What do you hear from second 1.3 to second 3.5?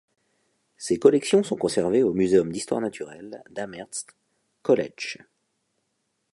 sont conservées au Muséum d'histoire naturelle